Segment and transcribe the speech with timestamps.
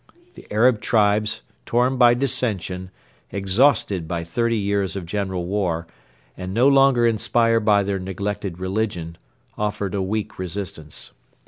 [0.33, 2.89] The Arab tribes, torn by dissension,
[3.29, 5.85] exhausted by thirty years of general war,
[6.35, 9.19] and no longer inspired by their neglected religion,
[9.59, 11.11] offered a weak resistance.